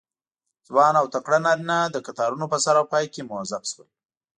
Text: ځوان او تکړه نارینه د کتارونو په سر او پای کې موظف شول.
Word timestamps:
ځوان 0.67 0.93
او 1.01 1.05
تکړه 1.13 1.37
نارینه 1.45 1.77
د 1.89 1.97
کتارونو 2.07 2.45
په 2.51 2.57
سر 2.63 2.75
او 2.81 2.85
پای 2.91 3.05
کې 3.13 3.27
موظف 3.29 3.63
شول. 3.71 3.89